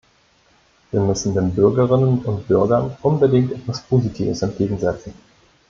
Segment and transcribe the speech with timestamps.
[0.89, 5.13] Wir müssen den Bürgerinnen und Bürgern unbedingt etwas Positives entgegensetzen.